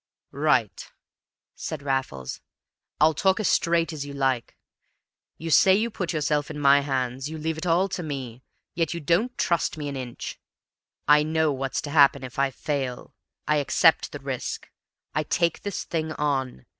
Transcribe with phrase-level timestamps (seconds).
[0.31, 0.91] "Right,"
[1.53, 2.41] said Raffles.
[2.99, 4.57] "I'll talk as straight as you like.
[5.37, 8.41] You say you put yourself in my hands you leave it all to me
[8.73, 10.39] yet you don't trust me an inch!
[11.07, 13.13] I know what's to happen if I fail.
[13.47, 14.71] I accept the risk.
[15.13, 16.65] I take this thing on.